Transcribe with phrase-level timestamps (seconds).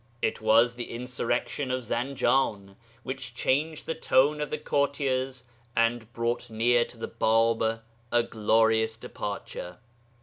[0.19, 5.43] It was the insurrection of Zanjan which changed the tone of the courtiers
[5.75, 9.77] and brought near to the Bāb a glorious departure.